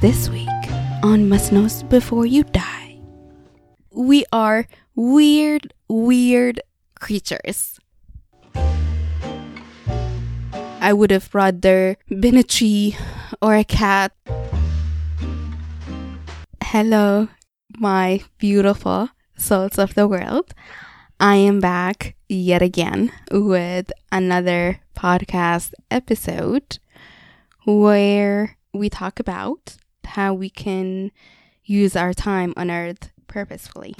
[0.00, 0.48] This week
[1.02, 3.00] on Must Knows Before You Die,
[3.92, 6.62] we are weird, weird
[6.98, 7.78] creatures.
[10.80, 12.96] I would have rather been a tree
[13.42, 14.12] or a cat.
[16.64, 17.28] Hello,
[17.76, 20.54] my beautiful souls of the world.
[21.20, 26.78] I am back yet again with another podcast episode
[27.66, 29.76] where we talk about
[30.10, 31.10] how we can
[31.64, 33.94] use our time on earth purposefully.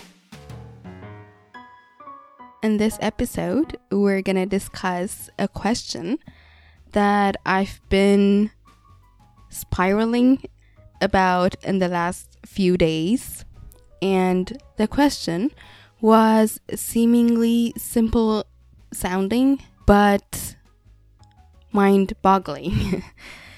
[2.62, 6.18] In this episode, we're going to discuss a question
[6.92, 8.50] that I've been
[9.48, 10.42] spiraling
[11.00, 13.44] about in the last few days.
[14.02, 15.52] And the question
[16.00, 18.44] was seemingly simple
[18.92, 20.56] sounding, but
[21.72, 23.02] mind boggling.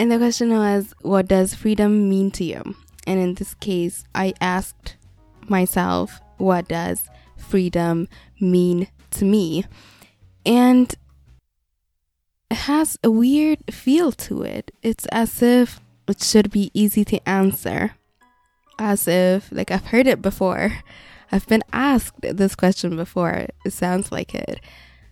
[0.00, 2.74] and the question was, What does freedom mean to you?
[3.06, 4.96] And in this case, I asked
[5.46, 8.08] myself, What does freedom
[8.40, 9.66] mean to me?
[10.46, 10.94] And
[12.50, 14.70] it has a weird feel to it.
[14.82, 17.94] It's as if it should be easy to answer.
[18.78, 20.78] As if, like, I've heard it before.
[21.30, 23.48] I've been asked this question before.
[23.66, 24.60] It sounds like it.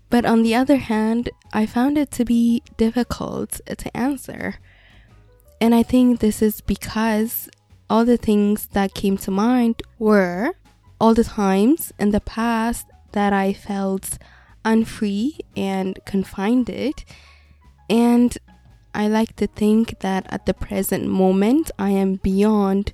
[0.08, 4.54] But on the other hand, I found it to be difficult to answer.
[5.60, 7.48] And I think this is because
[7.90, 10.52] all the things that came to mind were
[11.00, 14.18] all the times in the past that I felt
[14.64, 17.04] unfree and confined it.
[17.88, 18.36] And
[18.94, 22.92] I like to think that at the present moment, I am beyond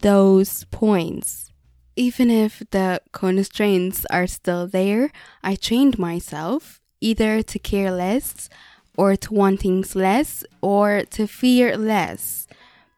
[0.00, 1.52] those points.
[1.96, 5.10] Even if the constraints are still there,
[5.42, 8.48] I trained myself either to care less
[8.96, 12.46] or to want things less or to fear less.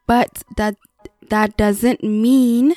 [0.07, 0.77] But that
[1.29, 2.75] that doesn't mean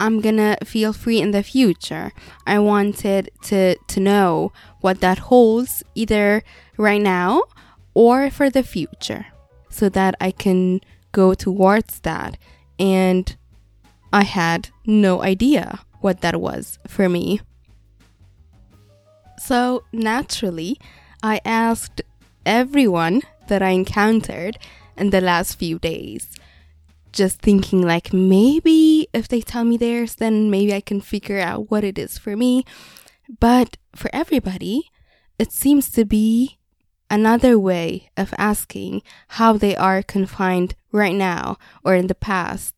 [0.00, 2.12] I'm gonna feel free in the future.
[2.46, 6.42] I wanted to to know what that holds either
[6.76, 7.44] right now
[7.94, 9.26] or for the future
[9.70, 10.80] so that I can
[11.12, 12.36] go towards that
[12.78, 13.36] and
[14.12, 17.40] I had no idea what that was for me.
[19.38, 20.78] So naturally,
[21.22, 22.02] I asked
[22.46, 24.58] everyone that I encountered
[24.96, 26.28] in the last few days,
[27.12, 31.70] just thinking like maybe if they tell me theirs, then maybe I can figure out
[31.70, 32.64] what it is for me.
[33.40, 34.90] But for everybody,
[35.38, 36.58] it seems to be
[37.10, 42.74] another way of asking how they are confined right now or in the past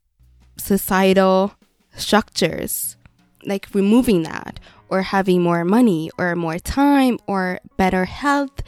[0.59, 1.55] societal
[1.97, 2.97] structures,
[3.44, 8.62] like removing that, or having more money, or more time, or better health,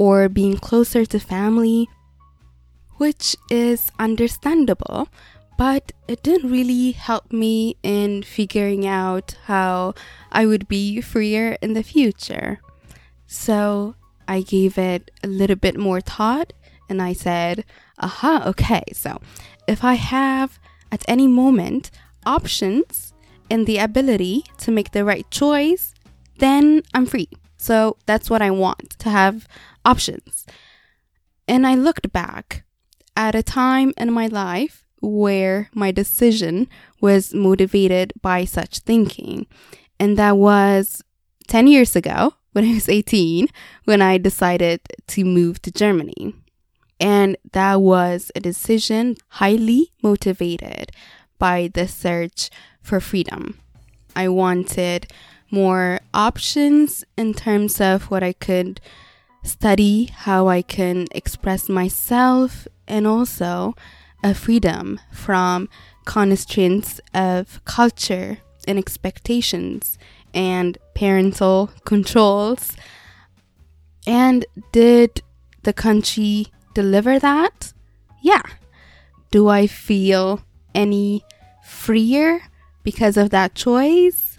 [0.00, 1.86] or being closer to family,
[2.96, 5.08] which is understandable,
[5.58, 9.92] but it didn't really help me in figuring out how
[10.32, 12.60] I would be freer in the future.
[13.26, 13.94] So
[14.26, 16.54] I gave it a little bit more thought
[16.88, 17.66] and I said,
[17.98, 19.20] aha, okay, so
[19.66, 20.58] if I have
[20.90, 21.90] at any moment
[22.24, 23.12] options
[23.50, 25.92] and the ability to make the right choice,
[26.38, 27.28] then I'm free.
[27.58, 29.46] So that's what I want to have
[29.84, 30.46] options.
[31.48, 32.64] And I looked back
[33.16, 36.68] at a time in my life where my decision
[37.00, 39.46] was motivated by such thinking.
[39.98, 41.02] And that was
[41.48, 43.48] 10 years ago when I was 18
[43.84, 46.34] when I decided to move to Germany.
[46.98, 50.92] And that was a decision highly motivated
[51.38, 52.50] by the search
[52.82, 53.58] for freedom.
[54.14, 55.10] I wanted
[55.50, 58.80] more options in terms of what I could
[59.42, 63.74] study, how I can express myself, and also
[64.22, 65.68] a freedom from
[66.04, 69.98] constraints of culture and expectations
[70.34, 72.76] and parental controls.
[74.06, 75.22] And did
[75.62, 77.72] the country deliver that?
[78.22, 78.42] Yeah.
[79.30, 80.42] Do I feel
[80.74, 81.24] any
[81.64, 82.42] freer
[82.82, 84.36] because of that choice?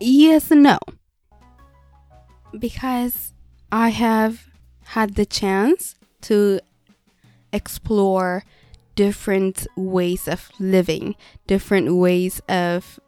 [0.00, 0.78] Yes and no.
[2.58, 3.32] Because
[3.72, 4.48] I have
[4.84, 6.60] had the chance to
[7.52, 8.44] explore
[8.94, 11.16] different ways of living,
[11.46, 12.98] different ways of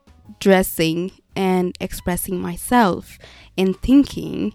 [0.41, 3.19] dressing and expressing myself
[3.57, 4.55] and thinking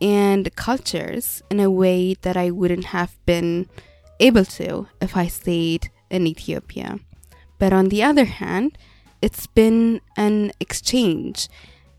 [0.00, 3.68] and cultures in a way that I wouldn't have been
[4.20, 7.00] able to if I stayed in Ethiopia.
[7.58, 8.78] But on the other hand,
[9.20, 11.48] it's been an exchange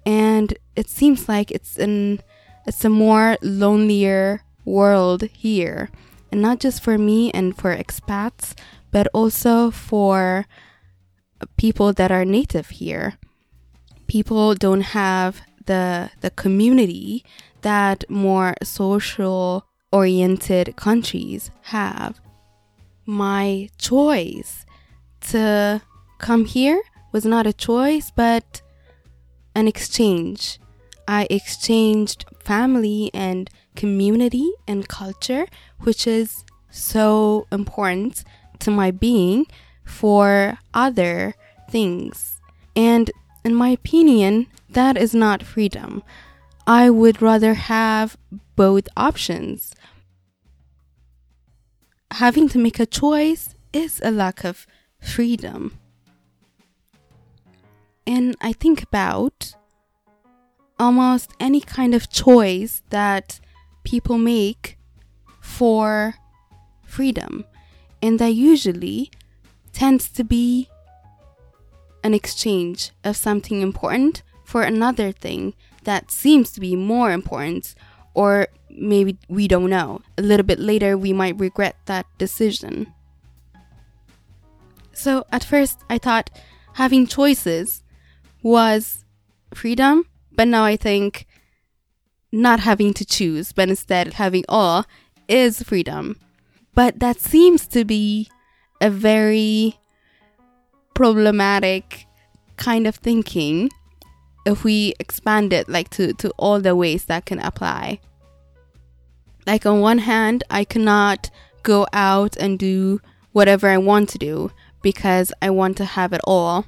[0.05, 2.21] and it seems like it's an
[2.65, 5.89] it's a more lonelier world here
[6.31, 8.53] and not just for me and for expats,
[8.91, 10.45] but also for
[11.57, 13.17] people that are native here.
[14.07, 17.23] People don't have the the community
[17.61, 22.19] that more social oriented countries have.
[23.05, 24.65] My choice
[25.31, 25.81] to
[26.19, 28.61] come here was not a choice, but
[29.55, 30.59] an exchange.
[31.09, 35.47] I exchanged family and community and culture,
[35.79, 38.23] which is so important
[38.59, 39.47] to my being
[39.83, 41.33] for other
[41.71, 42.39] things.
[42.75, 43.09] And
[43.43, 46.03] in my opinion, that is not freedom.
[46.67, 48.15] I would rather have
[48.55, 49.73] both options.
[52.11, 54.67] Having to make a choice is a lack of
[55.01, 55.79] freedom.
[58.05, 59.55] And I think about
[60.79, 63.39] almost any kind of choice that
[63.83, 64.77] people make
[65.41, 66.15] for
[66.83, 67.45] freedom.
[68.01, 69.11] And that usually
[69.73, 70.69] tends to be
[72.03, 75.53] an exchange of something important for another thing
[75.83, 77.75] that seems to be more important,
[78.13, 80.01] or maybe we don't know.
[80.17, 82.93] A little bit later, we might regret that decision.
[84.93, 86.29] So, at first, I thought
[86.73, 87.83] having choices
[88.41, 89.05] was
[89.53, 90.05] freedom,
[90.39, 91.27] but now I think
[92.31, 94.85] not having to choose, but instead having all
[95.27, 96.15] is freedom.
[96.73, 98.29] But that seems to be
[98.79, 99.77] a very
[100.93, 102.05] problematic
[102.55, 103.69] kind of thinking
[104.45, 107.99] if we expand it like to, to all the ways that can apply.
[109.45, 111.29] Like on one hand, I cannot
[111.63, 113.01] go out and do
[113.33, 114.51] whatever I want to do
[114.81, 116.65] because I want to have it all.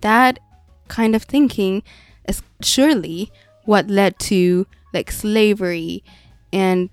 [0.00, 0.38] That
[0.86, 1.82] kind of thinking
[2.28, 3.32] is surely
[3.64, 6.04] what led to like slavery
[6.52, 6.90] and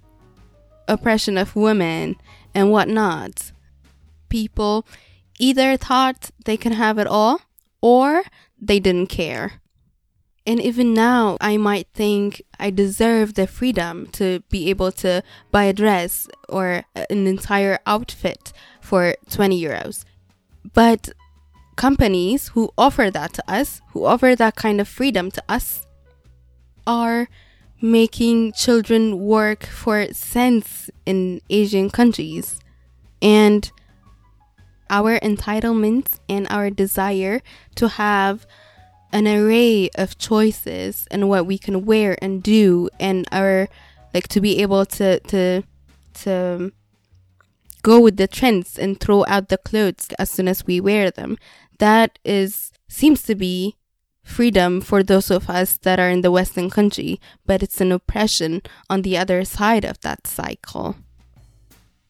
[0.88, 2.16] oppression of women
[2.54, 3.52] and whatnot.
[4.30, 4.86] People
[5.40, 7.42] either thought they can have it all
[7.82, 8.24] or
[8.60, 9.62] they didn't care.
[10.48, 15.64] And even now, I might think I deserve the freedom to be able to buy
[15.64, 20.06] a dress or an entire outfit for 20 euros.
[20.74, 21.10] But
[21.76, 25.86] companies who offer that to us, who offer that kind of freedom to us,
[26.88, 27.28] are
[27.82, 32.60] making children work for cents in Asian countries.
[33.22, 33.72] And
[34.90, 37.42] our entitlements and our desire
[37.76, 38.46] to have
[39.12, 43.68] an array of choices and what we can wear and do and our
[44.14, 45.64] like to be able to to
[46.14, 46.72] to
[47.82, 51.38] go with the trends and throw out the clothes as soon as we wear them
[51.80, 53.76] that is seems to be
[54.24, 58.62] freedom for those of us that are in the western country but it's an oppression
[58.90, 60.96] on the other side of that cycle.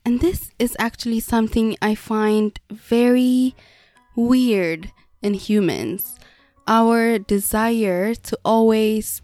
[0.05, 3.55] And this is actually something i find very
[4.15, 4.91] weird
[5.21, 6.19] in humans.
[6.67, 9.21] Our desire to always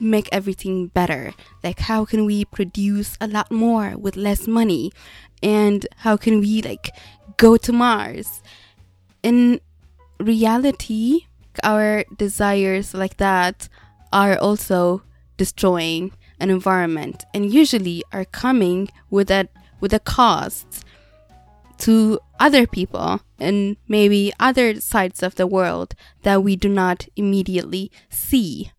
[0.00, 1.32] make everything better.
[1.62, 4.92] Like how can we produce a lot more with less money?
[5.42, 6.90] And how can we like
[7.36, 8.42] go to mars?
[9.22, 9.60] In
[10.18, 11.26] reality
[11.62, 13.68] our desires like that
[14.12, 15.02] are also
[15.36, 19.48] destroying an environment and usually are coming with a
[19.80, 20.84] with a cost
[21.78, 27.90] to other people and maybe other sides of the world that we do not immediately
[28.08, 28.70] see.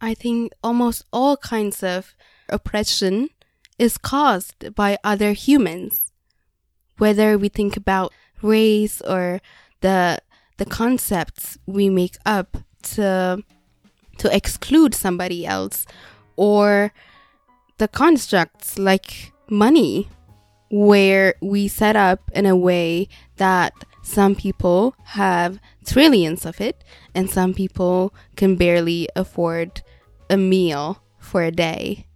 [0.00, 2.16] I think almost all kinds of
[2.48, 3.30] oppression
[3.78, 6.12] is caused by other humans.
[6.98, 8.12] Whether we think about
[8.42, 9.40] race or
[9.80, 10.18] the
[10.58, 13.42] the concepts we make up to
[14.18, 15.86] to exclude somebody else
[16.36, 16.92] or
[17.78, 20.08] the constructs like money
[20.70, 26.82] where we set up in a way that some people have trillions of it
[27.14, 29.82] and some people can barely afford
[30.30, 32.06] a meal for a day.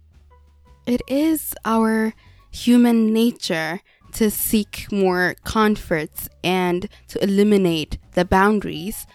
[0.85, 2.13] It is our
[2.49, 3.81] human nature
[4.13, 9.07] to seek more comforts and to eliminate the boundaries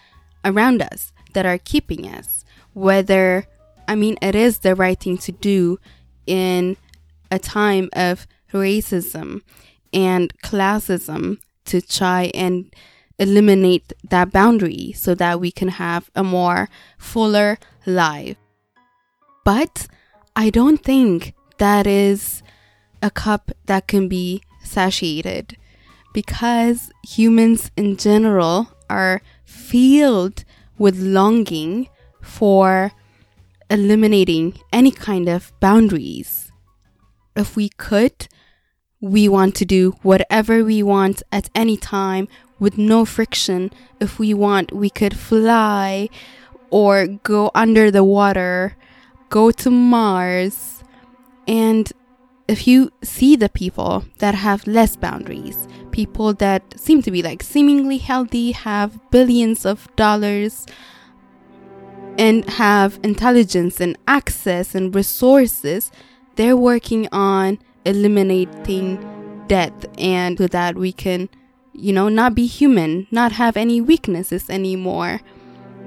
[0.43, 2.43] around us that are keeping us.
[2.73, 3.47] Whether,
[3.87, 5.79] I mean, it is the right thing to do
[6.25, 6.77] in
[7.31, 9.41] a time of racism
[9.93, 12.73] and classism to try and
[13.19, 18.37] eliminate that boundary so that we can have a more fuller life.
[19.43, 19.87] But
[20.35, 22.43] I don't think that is
[23.01, 25.57] a cup that can be satiated
[26.13, 30.43] because humans in general are filled
[30.77, 31.89] with longing
[32.21, 32.91] for
[33.69, 36.51] eliminating any kind of boundaries.
[37.35, 38.27] if we could,
[38.99, 43.71] we want to do whatever we want at any time with no friction.
[43.99, 46.09] If we want, we could fly
[46.71, 48.75] or go under the water,
[49.29, 50.83] go to Mars.
[51.47, 51.91] And
[52.47, 57.43] if you see the people that have less boundaries, people that seem to be like
[57.43, 60.65] seemingly healthy, have billions of dollars,
[62.17, 65.91] and have intelligence and access and resources,
[66.35, 71.29] they're working on eliminating death and so that we can,
[71.73, 75.19] you know, not be human, not have any weaknesses anymore,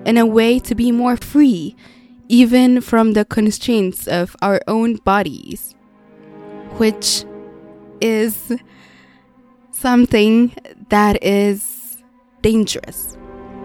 [0.04, 1.74] in a way to be more free,
[2.28, 5.74] even from the constraints of our own bodies,
[6.80, 7.24] which
[8.00, 8.52] is
[9.70, 10.54] something
[10.88, 12.02] that is
[12.42, 13.16] dangerous.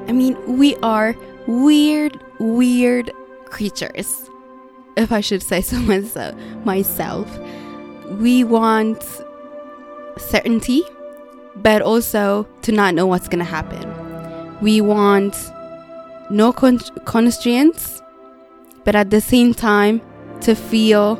[0.07, 1.15] I mean, we are
[1.47, 3.11] weird, weird
[3.45, 4.29] creatures,
[4.97, 5.79] if I should say so
[6.63, 7.39] myself
[8.11, 9.03] we want
[10.17, 10.83] certainty,
[11.55, 14.59] but also to not know what's going to happen.
[14.61, 15.35] We want
[16.29, 18.01] no con- constraints,
[18.83, 20.01] but at the same time
[20.41, 21.15] to feel,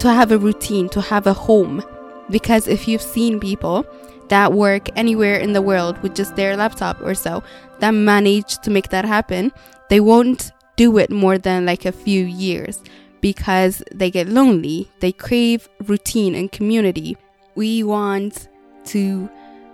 [0.00, 1.82] to have a routine, to have a home.
[2.30, 3.86] Because if you've seen people
[4.28, 7.42] that work anywhere in the world with just their laptop or so,
[7.78, 9.52] that manage to make that happen,
[9.88, 12.82] they won't do it more than like a few years
[13.20, 17.16] because they get lonely, they crave routine and community.
[17.54, 18.48] We want
[18.86, 19.28] to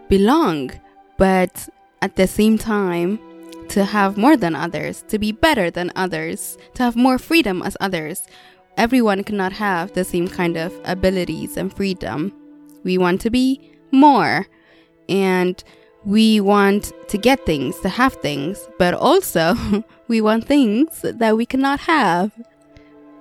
[0.09, 0.71] belong,
[1.17, 1.69] but
[2.01, 3.19] at the same time,
[3.69, 7.77] to have more than others, to be better than others, to have more freedom as
[7.81, 8.27] others.
[8.77, 12.33] Everyone cannot have the same kind of abilities and freedom.
[12.85, 13.61] We want to be
[13.91, 14.47] more,
[15.09, 15.63] and
[16.05, 19.55] we want to get things, to have things, but also
[20.09, 22.33] we want things that we cannot have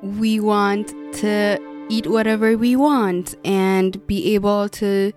[0.02, 5.12] we want to eat whatever we want and be able to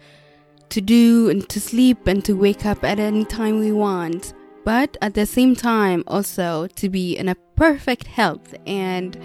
[0.69, 4.97] to do and to sleep and to wake up at any time we want but
[5.01, 9.19] at the same time also to be in a perfect health and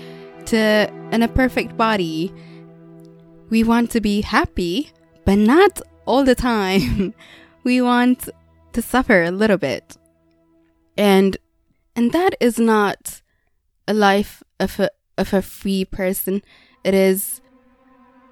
[0.49, 2.33] to in a perfect body
[3.49, 4.91] we want to be happy
[5.25, 7.13] but not all the time.
[7.63, 8.29] We want
[8.71, 9.97] to suffer a little bit.
[10.97, 11.37] And
[11.95, 13.21] and that is not
[13.85, 16.41] a life of a of a free person,
[16.83, 17.41] it is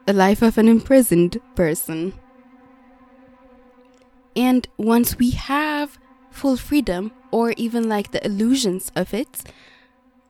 [0.07, 2.13] a life of an imprisoned person.
[4.35, 5.99] And once we have
[6.31, 9.43] full freedom, or even like the illusions of it,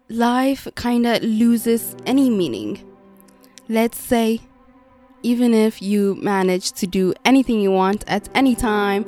[0.10, 2.84] life kind of loses any meaning.
[3.70, 4.42] Let's say,
[5.24, 9.06] even if you manage to do anything you want at any time,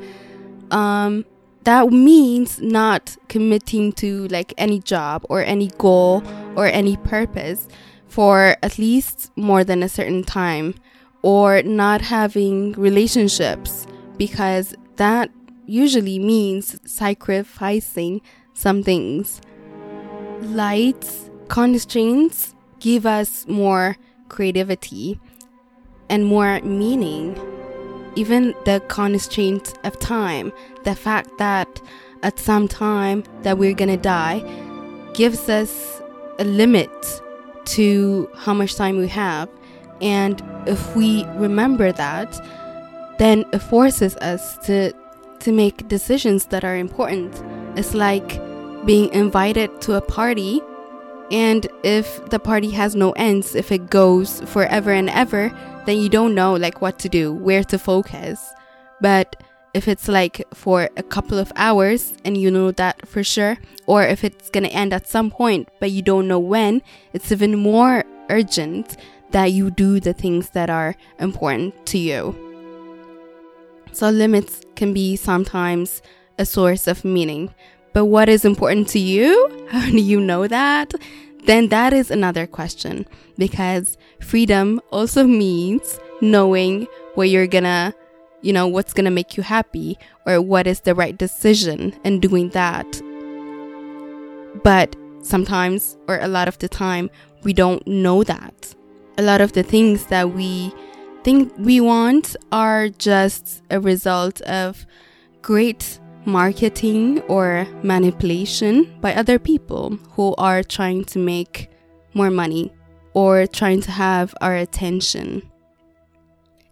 [0.71, 1.25] um,
[1.63, 6.23] that means not committing to like any job or any goal
[6.55, 7.67] or any purpose
[8.07, 10.73] for at least more than a certain time
[11.21, 13.85] or not having relationships
[14.17, 15.29] because that
[15.65, 18.21] usually means sacrificing
[18.53, 19.41] some things.
[20.41, 23.97] Lights, constraints give us more
[24.29, 25.19] creativity
[26.09, 27.37] and more meaning
[28.15, 30.51] even the constraints of time,
[30.83, 31.81] the fact that
[32.23, 34.43] at some time that we're gonna die,
[35.13, 36.01] gives us
[36.37, 36.91] a limit
[37.65, 39.49] to how much time we have.
[40.01, 42.39] And if we remember that,
[43.19, 44.93] then it forces us to
[45.39, 47.41] to make decisions that are important.
[47.77, 48.41] It's like
[48.85, 50.61] being invited to a party
[51.31, 55.51] and if the party has no ends, if it goes forever and ever,
[55.85, 58.51] then you don't know like what to do, where to focus.
[58.99, 59.43] But
[59.73, 64.03] if it's like for a couple of hours and you know that for sure, or
[64.03, 66.81] if it's gonna end at some point but you don't know when,
[67.13, 68.97] it's even more urgent
[69.31, 72.35] that you do the things that are important to you.
[73.91, 76.01] So, limits can be sometimes
[76.37, 77.53] a source of meaning.
[77.93, 79.65] But what is important to you?
[79.69, 80.93] How do you know that?
[81.45, 83.05] then that is another question
[83.37, 87.93] because freedom also means knowing what you're gonna,
[88.41, 92.49] you know, what's gonna make you happy or what is the right decision and doing
[92.49, 93.01] that.
[94.63, 97.09] But sometimes, or a lot of the time,
[97.43, 98.75] we don't know that.
[99.17, 100.73] A lot of the things that we
[101.23, 104.85] think we want are just a result of
[105.41, 111.69] great marketing or manipulation by other people who are trying to make
[112.13, 112.71] more money
[113.13, 115.41] or trying to have our attention.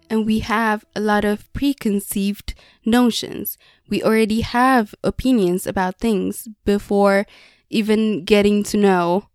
[0.10, 2.54] And we have a lot of preconceived
[2.86, 3.58] notions.
[3.90, 7.26] We already have opinions about things before
[7.70, 9.28] even getting to know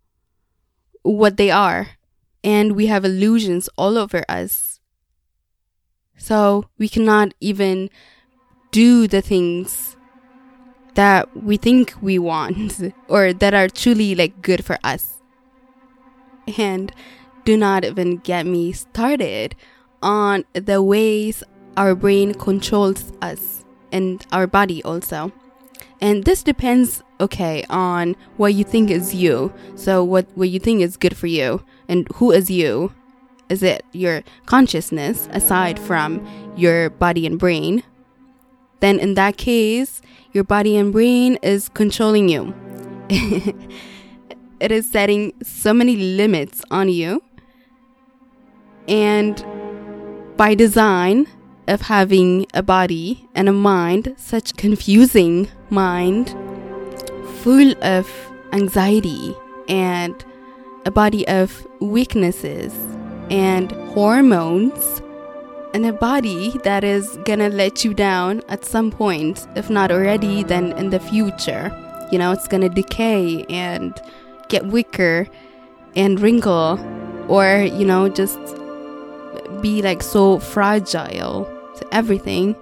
[1.03, 1.89] what they are.
[2.43, 4.81] and we have illusions all over us.
[6.17, 7.89] So we cannot even
[8.71, 9.95] do the things
[10.95, 15.21] that we think we want or that are truly like good for us.
[16.57, 16.91] And
[17.45, 19.55] do not even get me started
[20.01, 21.43] on the ways
[21.77, 25.31] our brain controls us and our body also.
[26.01, 29.53] And this depends, okay, on what you think is you.
[29.75, 32.93] So, what, what you think is good for you, and who is you.
[33.49, 36.25] Is it your consciousness aside from
[36.57, 37.83] your body and brain?
[38.83, 40.01] Then, in that case,
[40.33, 42.53] your body and brain is controlling you.
[44.59, 47.23] it is setting so many limits on you.
[48.89, 49.41] And
[50.35, 51.27] by design,
[51.69, 56.35] of having a body and a mind, such confusing mind,
[57.41, 58.11] full of
[58.51, 59.33] anxiety
[59.69, 60.25] and
[60.85, 62.73] a body of weaknesses
[63.29, 65.01] and hormones,
[65.73, 70.43] and a body that is gonna let you down at some point, if not already,
[70.43, 71.71] then in the future.
[72.11, 73.99] You know, it's gonna decay and
[74.49, 75.27] get weaker
[75.95, 76.79] and wrinkle,
[77.27, 78.39] or, you know, just
[79.61, 81.45] be like so fragile
[81.77, 82.55] to everything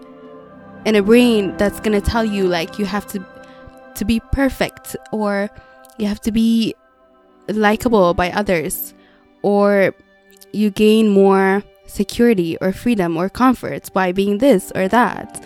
[0.85, 3.25] and a brain that's to tell you like you have to
[3.95, 5.49] to be perfect or
[5.97, 6.73] you have to be
[7.49, 8.93] likable by others
[9.41, 9.93] or
[10.53, 15.43] you gain more security or freedom or comfort by being this or that.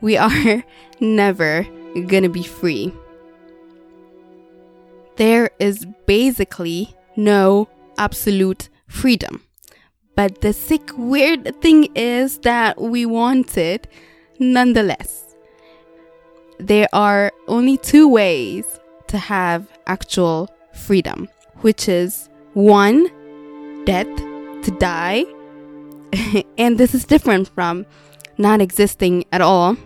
[0.00, 0.64] We are
[1.00, 1.66] never
[2.24, 2.92] to be free.
[5.16, 9.42] There is basically no absolute freedom.
[10.16, 13.86] But the sick, weird thing is that we want it
[14.38, 15.36] nonetheless.
[16.58, 18.64] There are only two ways
[19.08, 21.28] to have actual freedom,
[21.60, 23.08] which is one,
[23.84, 24.08] death,
[24.62, 25.24] to die.
[26.58, 27.86] and this is different from
[28.38, 29.76] not existing at all.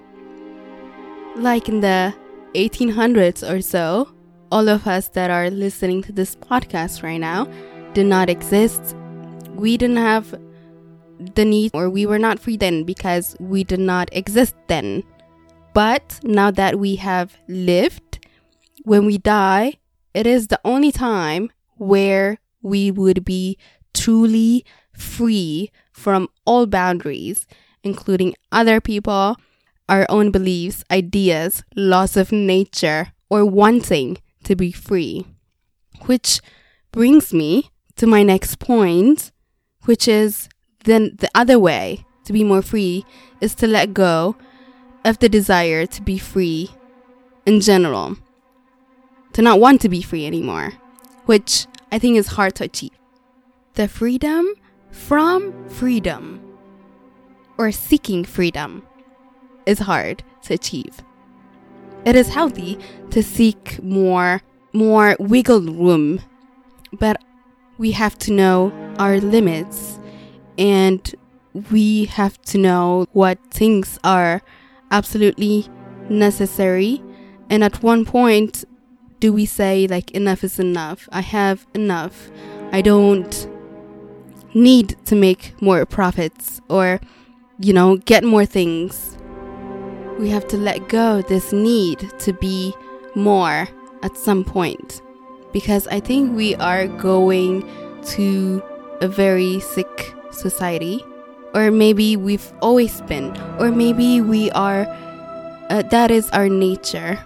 [1.36, 2.14] Like in the
[2.54, 4.08] 1800s or so,
[4.52, 7.48] all of us that are listening to this podcast right now
[7.92, 8.94] did not exist
[9.54, 10.38] we didn't have
[11.34, 15.02] the need or we were not free then because we did not exist then.
[15.72, 18.26] But now that we have lived,
[18.84, 19.78] when we die,
[20.12, 23.58] it is the only time where we would be
[23.94, 27.46] truly free from all boundaries,
[27.82, 29.36] including other people,
[29.88, 35.26] our own beliefs, ideas, laws of nature, or wanting to be free.
[36.06, 36.40] Which
[36.92, 39.30] brings me to my next point,
[39.84, 40.48] which is
[40.84, 43.04] then the other way to be more free
[43.40, 44.36] is to let go
[45.04, 46.70] of the desire to be free
[47.46, 48.16] in general,
[49.34, 50.72] to not want to be free anymore,
[51.26, 52.92] which I think is hard to achieve.
[53.74, 54.54] The freedom
[54.92, 56.40] from freedom
[57.58, 58.86] or seeking freedom
[59.66, 61.02] is hard to achieve.
[62.04, 62.78] It is healthy
[63.10, 66.20] to seek more more wiggle room,
[66.92, 67.20] but
[67.76, 69.98] we have to know our limits
[70.56, 71.12] and
[71.72, 74.40] we have to know what things are
[74.92, 75.66] absolutely
[76.08, 77.02] necessary.
[77.50, 78.64] And at one point,
[79.18, 81.08] do we say, like, enough is enough?
[81.10, 82.30] I have enough.
[82.72, 83.48] I don't
[84.54, 87.00] need to make more profits or,
[87.58, 89.16] you know, get more things.
[90.18, 92.74] We have to let go this need to be
[93.14, 93.68] more
[94.02, 95.02] at some point
[95.52, 97.68] because I think we are going
[98.14, 98.62] to
[99.00, 101.04] a very sick society.
[101.54, 103.36] Or maybe we've always been.
[103.60, 104.86] Or maybe we are,
[105.70, 107.18] uh, that is our nature.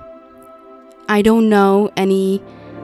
[1.09, 2.43] I don't know any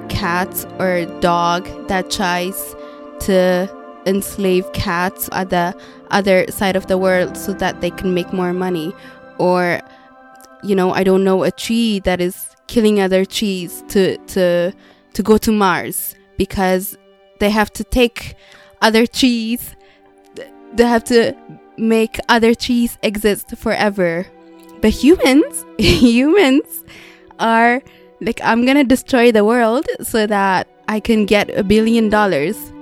[0.09, 2.75] cat or dog that tries
[3.21, 3.69] to
[4.07, 5.75] enslave cats at the
[6.11, 8.95] other side of the world so that they can make more money.
[9.39, 9.81] Or,
[10.63, 14.73] you know, I don't know a tree that is killing other trees to, to
[15.15, 16.99] to go to Mars because
[17.41, 18.35] they have to take
[18.83, 19.75] other trees,
[20.75, 21.35] they have to
[21.79, 24.27] make other trees exist forever.
[24.83, 26.85] But humans, humans
[27.41, 27.83] are
[28.21, 32.73] like, I'm gonna destroy the world so that I can get a billion dollars.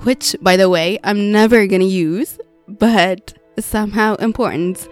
[0.00, 4.88] Which, by the way, I'm never gonna use, but somehow important.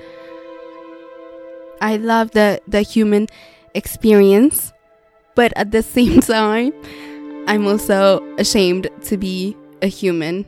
[1.81, 3.29] I love the, the human
[3.75, 4.73] experience
[5.35, 6.73] but at the same time,
[7.47, 10.47] I'm also ashamed to be a human.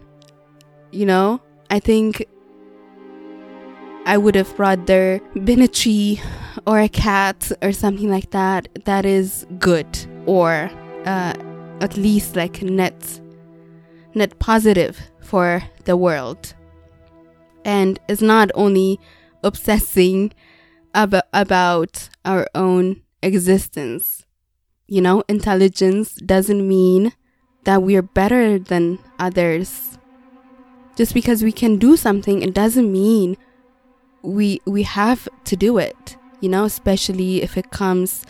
[0.92, 1.40] You know,
[1.70, 2.26] I think
[4.06, 6.20] I would have rather been a tree
[6.66, 9.86] or a cat or something like that that is good
[10.26, 10.70] or
[11.04, 11.34] uh,
[11.80, 13.20] at least like net
[14.16, 16.54] net positive for the world
[17.64, 18.98] and is not only
[19.42, 20.32] obsessing
[20.94, 24.24] ab- about our own existence.
[24.86, 27.12] You know, intelligence doesn't mean
[27.64, 29.98] that we're better than others.
[30.96, 33.36] Just because we can do something, it doesn't mean
[34.22, 36.16] we we have to do it.
[36.40, 38.24] You know, especially if it comes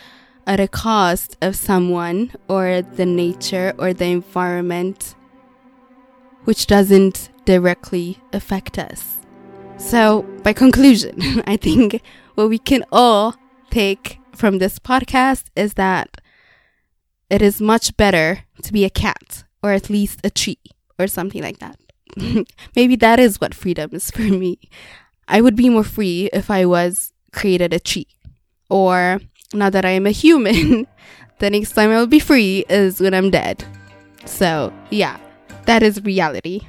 [0.46, 5.14] at a cost of someone or the nature or the environment
[6.46, 9.18] which doesn't directly affect us.
[9.76, 12.00] So, by conclusion, I think
[12.34, 13.36] what we can all
[13.70, 16.20] take from this podcast is that
[17.28, 20.58] it is much better to be a cat or at least a tree
[20.98, 21.78] or something like that.
[22.76, 24.58] Maybe that is what freedom is for me.
[25.28, 28.06] I would be more free if I was created a tree.
[28.70, 29.20] Or
[29.52, 30.86] now that I am a human,
[31.38, 33.64] the next time I will be free is when I'm dead.
[34.24, 35.18] So, yeah,
[35.66, 36.66] that is reality.